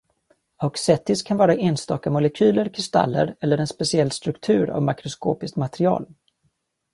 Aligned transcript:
Auxetics 0.67 1.21
kan 1.27 1.39
vara 1.41 1.55
enstaka 1.57 2.09
molekyler, 2.15 2.69
kristaller 2.77 3.35
eller 3.41 3.57
en 3.57 3.67
speciell 3.73 4.11
struktur 4.19 4.69
av 4.79 4.89
makroskopiskt 4.89 5.57
material. 5.67 6.05